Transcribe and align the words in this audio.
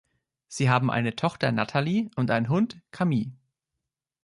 Sie 0.47 0.67
haben 0.67 0.89
eine 0.89 1.15
Tochter, 1.15 1.51
Natalie, 1.51 2.09
und 2.15 2.31
einen 2.31 2.49
Hund, 2.49 2.81
Camille. 2.89 3.33